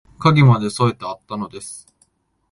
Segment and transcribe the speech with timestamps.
[0.17, 1.85] 鍵まで添えてあったのです